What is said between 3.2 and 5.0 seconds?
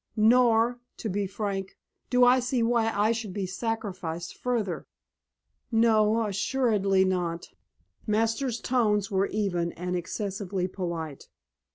be sacrificed further."